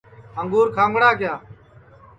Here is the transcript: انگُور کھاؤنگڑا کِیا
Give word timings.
انگُور 0.39 0.67
کھاؤنگڑا 0.75 1.09
کِیا 1.19 1.33